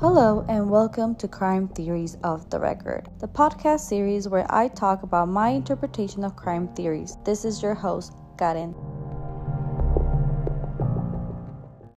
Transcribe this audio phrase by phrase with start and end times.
[0.00, 5.02] Hello, and welcome to Crime Theories Off the Record, the podcast series where I talk
[5.02, 7.16] about my interpretation of crime theories.
[7.24, 8.76] This is your host, Karen.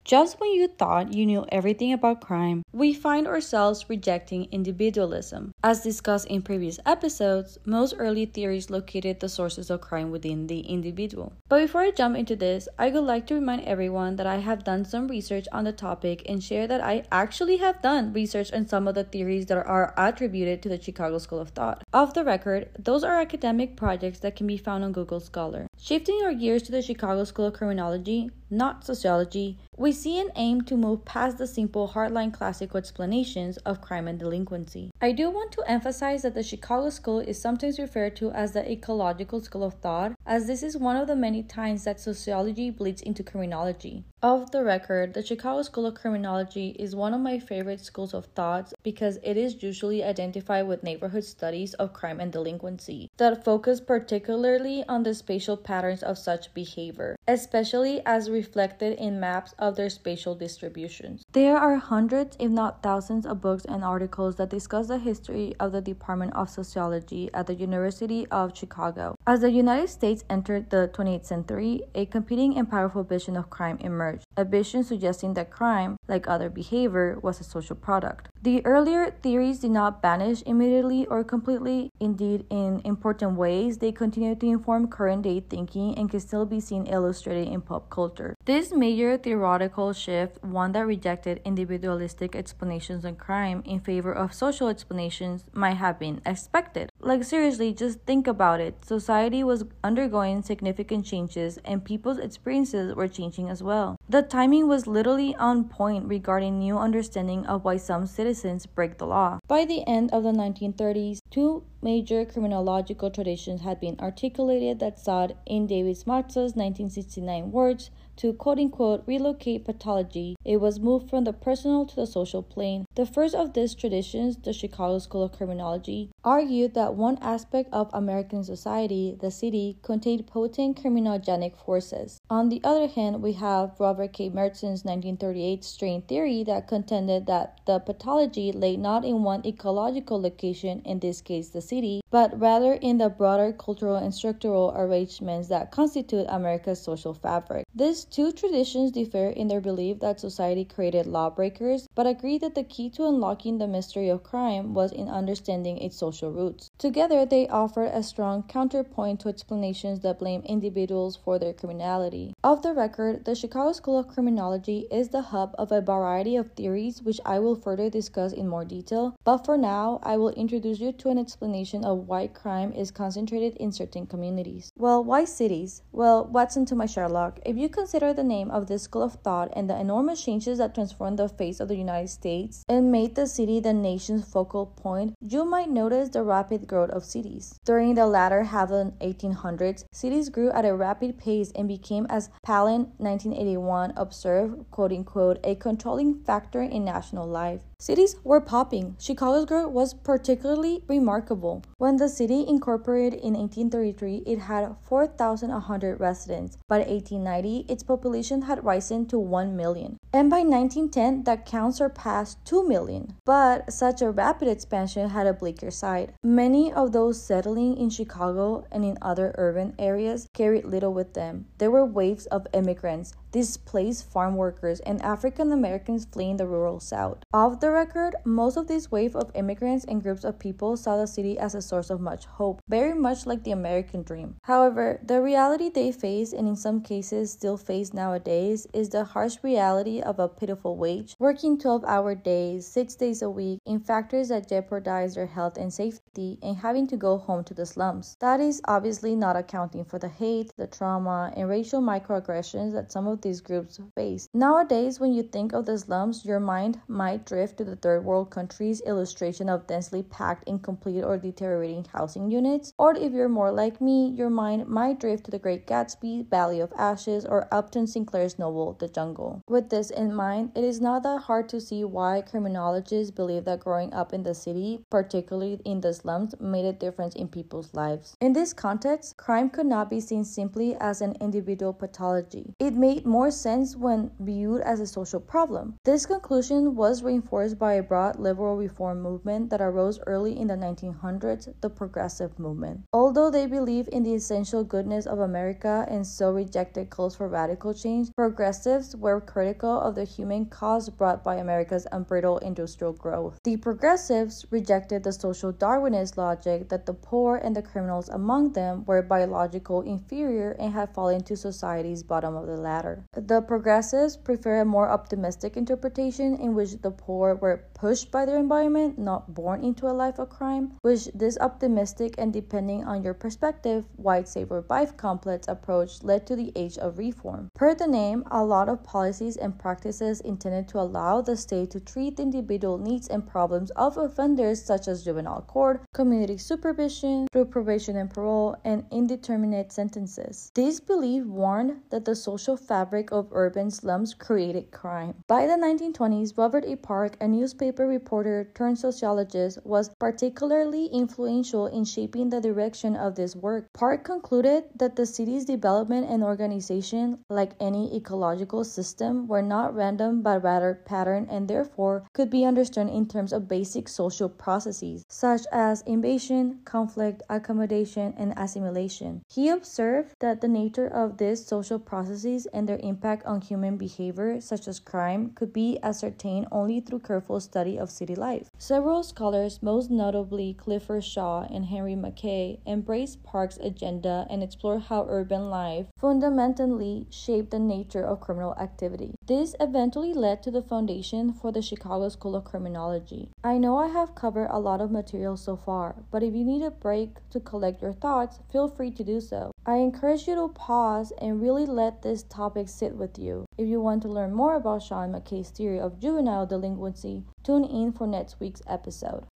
[0.04, 5.50] Just when you thought you knew everything about crime, we find ourselves rejecting individualism.
[5.64, 10.60] As discussed in previous episodes, most early theories located the sources of crime within the
[10.60, 11.32] individual.
[11.48, 14.62] But before I jump into this, I would like to remind everyone that I have
[14.62, 18.68] done some research on the topic and share that I actually have done research on
[18.68, 21.82] some of the theories that are attributed to the Chicago School of Thought.
[21.92, 25.66] Off the record, those are academic projects that can be found on Google Scholar.
[25.76, 30.62] Shifting our gears to the Chicago School of Criminology, not sociology, we see an aim
[30.62, 32.32] to move past the simple hardline
[32.76, 34.90] explanations of crime and delinquency.
[35.00, 38.70] I do want to emphasize that the Chicago School is sometimes referred to as the
[38.70, 43.00] ecological school of thought, as this is one of the many times that sociology bleeds
[43.02, 44.04] into criminology.
[44.20, 48.24] Of the record, the Chicago School of Criminology is one of my favorite schools of
[48.34, 53.80] thought because it is usually identified with neighborhood studies of crime and delinquency that focus
[53.80, 59.88] particularly on the spatial patterns of such behavior, especially as reflected in maps of their
[59.88, 61.22] spatial distributions.
[61.30, 65.70] There are hundreds, if not thousands, of books and articles that discuss the history of
[65.70, 69.14] the Department of Sociology at the University of Chicago.
[69.28, 73.78] As the United States entered the 28th century, a competing and powerful vision of crime
[73.78, 78.28] emerged a vision suggesting that crime, like other behavior, was a social product.
[78.40, 81.90] The earlier theories did not vanish immediately or completely.
[82.00, 86.60] Indeed, in important ways, they continue to inform current day thinking and can still be
[86.60, 88.34] seen illustrated in pop culture.
[88.44, 94.68] This major theoretical shift, one that rejected individualistic explanations on crime in favor of social
[94.68, 96.90] explanations, might have been expected.
[97.00, 98.84] Like, seriously, just think about it.
[98.84, 103.96] Society was undergoing significant changes, and people's experiences were changing as well.
[104.10, 109.06] The timing was literally on point regarding new understanding of why some citizens break the
[109.06, 109.38] law.
[109.46, 115.36] By the end of the 1930s, two major criminological traditions had been articulated that sought,
[115.46, 121.32] in David Matza's 1969 words, to quote unquote relocate pathology, it was moved from the
[121.32, 122.84] personal to the social plane.
[122.96, 127.88] The first of these traditions, the Chicago School of Criminology, argued that one aspect of
[127.92, 132.18] American society, the city, contained potent criminogenic forces.
[132.28, 134.28] On the other hand, we have Robert K.
[134.28, 140.82] Merton's 1938 strain theory that contended that the pathology lay not in one ecological location,
[140.84, 145.70] in this case the city, but rather in the broader cultural and structural arrangements that
[145.70, 147.64] constitute America's social fabric.
[147.74, 152.64] These two traditions differ in their belief that society created lawbreakers, but agree that the
[152.64, 156.70] key to unlocking the mystery of crime was in understanding its social roots.
[156.78, 162.32] Together, they offer a strong counterpoint to explanations that blame individuals for their criminality.
[162.42, 166.52] Of the record, the Chicago School of Criminology is the hub of a variety of
[166.52, 170.80] theories, which I will further discuss in more detail, but for now, I will introduce
[170.80, 174.70] you to an explanation of why crime is concentrated in certain communities.
[174.76, 175.82] Well, why cities?
[175.92, 177.40] Well, Watson to my Sherlock.
[177.44, 180.58] If you consider consider the name of this school of thought and the enormous changes
[180.58, 184.66] that transformed the face of the United States and made the city the nation's focal
[184.66, 187.58] point, you might notice the rapid growth of cities.
[187.64, 192.06] During the latter half of the 1800s, cities grew at a rapid pace and became,
[192.08, 197.62] as Palen 1981 observed, quote unquote, a controlling factor in national life.
[197.80, 198.96] Cities were popping.
[198.98, 201.47] Chicago's growth was particularly remarkable.
[201.78, 206.58] When the city incorporated in 1833, it had 4,100 residents.
[206.68, 209.98] By 1890, its population had risen to 1 million.
[210.12, 213.14] And by 1910, that count surpassed 2 million.
[213.24, 216.12] But such a rapid expansion had a bleaker side.
[216.22, 221.46] Many of those settling in Chicago and in other urban areas carried little with them.
[221.58, 227.18] There were waves of immigrants, displaced farm workers, and African Americans fleeing the rural South.
[227.32, 231.06] Off the record, most of this wave of immigrants and groups of people saw the
[231.06, 234.36] city as a source of much hope, very much like the American dream.
[234.42, 239.36] However, the reality they face, and in some cases still face nowadays, is the harsh
[239.42, 244.28] reality of a pitiful wage, working 12 hour days, 6 days a week, in factories
[244.28, 248.16] that jeopardize their health and safety, and having to go home to the slums.
[248.20, 253.06] That is obviously not accounting for the hate, the trauma, and racial microaggressions that some
[253.06, 254.28] of these groups face.
[254.34, 258.30] Nowadays, when you think of the slums, your mind might drift to the third world
[258.30, 263.80] countries' illustration of densely packed, incomplete, or deteriorating housing units, or if you're more like
[263.80, 268.38] me, your mind might drift to the Great Gatsby, Valley of Ashes, or Upton Sinclair's
[268.38, 269.42] novel, The Jungle.
[269.48, 273.60] With this in mind, it is not that hard to see why criminologists believe that
[273.60, 278.16] growing up in the city, particularly in the slums, made a difference in people's lives.
[278.20, 282.54] In this context, crime could not be seen simply as an individual pathology.
[282.58, 285.74] It made more sense when viewed as a social problem.
[285.84, 290.54] This conclusion was reinforced by a broad liberal reform movement that arose early in the
[290.54, 292.82] 1900s, the progressive movement.
[292.92, 297.72] Although they believed in the essential goodness of America and so rejected calls for radical
[297.72, 303.38] change, progressives were critical of the human cause brought by America's unbridled industrial growth.
[303.44, 308.84] The progressives rejected the social Darwinist logic that the poor and the criminals among them
[308.84, 312.97] were biological inferior and had fallen to society's bottom of the ladder.
[313.12, 318.38] The progressives prefer a more optimistic interpretation in which the poor were pushed by their
[318.38, 323.14] environment, not born into a life of crime, which this optimistic and depending on your
[323.14, 327.48] perspective, white save or survive complex approach led to the age of reform.
[327.54, 331.80] Per the name, a lot of policies and practices intended to allow the state to
[331.80, 337.46] treat the individual needs and problems of offenders such as juvenile court, community supervision, through
[337.46, 340.50] probation and parole, and indeterminate sentences.
[340.54, 345.14] This belief warned that the social fabric of urban slums created crime.
[345.26, 346.76] By the 1920s, Robert A.
[346.76, 353.36] Park, a newspaper reporter turned sociologist, was particularly influential in shaping the direction of this
[353.36, 353.66] work.
[353.74, 360.22] Park concluded that the city's development and organization, like any ecological system, were not random
[360.22, 365.42] but rather patterned and therefore could be understood in terms of basic social processes such
[365.52, 369.22] as invasion, conflict, accommodation, and assimilation.
[369.28, 374.40] He observed that the nature of these social processes and their impact on human behavior,
[374.40, 378.48] such as crime, could be ascertained only through careful study of city life.
[378.58, 385.06] Several scholars, most notably Clifford Shaw and Henry McKay, embraced Park's agenda and explored how
[385.08, 389.14] urban life fundamentally shaped the nature of criminal activity.
[389.28, 393.28] This eventually led to the foundation for the Chicago School of Criminology.
[393.44, 396.62] I know I have covered a lot of material so far, but if you need
[396.62, 399.52] a break to collect your thoughts, feel free to do so.
[399.66, 403.44] I encourage you to pause and really let this topic sit with you.
[403.58, 407.64] If you want to learn more about Shaw and McKay's theory of juvenile delinquency, tune
[407.64, 409.26] in for next week's episode.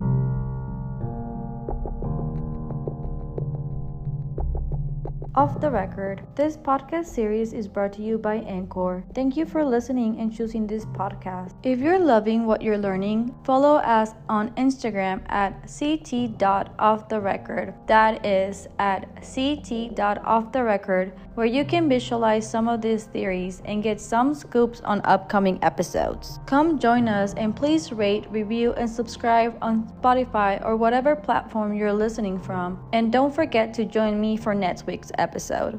[5.35, 6.21] Off the Record.
[6.35, 9.03] This podcast series is brought to you by Anchor.
[9.15, 11.55] Thank you for listening and choosing this podcast.
[11.63, 17.73] If you're loving what you're learning, follow us on Instagram at ct.offtherecord.
[17.87, 24.35] That is at ct.offtherecord, where you can visualize some of these theories and get some
[24.35, 26.41] scoops on upcoming episodes.
[26.45, 31.91] Come join us and please rate, review, and subscribe on Spotify or whatever platform you're
[31.91, 32.79] listening from.
[32.93, 35.79] And don't forget to join me for next week's episode episode.